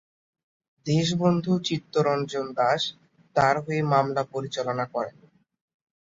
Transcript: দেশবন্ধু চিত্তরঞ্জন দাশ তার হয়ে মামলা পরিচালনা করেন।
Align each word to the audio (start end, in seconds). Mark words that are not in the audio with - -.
দেশবন্ধু 0.85 1.53
চিত্তরঞ্জন 1.67 2.45
দাশ 2.55 2.81
তার 3.35 3.55
হয়ে 3.63 3.81
মামলা 3.93 4.23
পরিচালনা 4.33 4.85
করেন। 4.93 5.17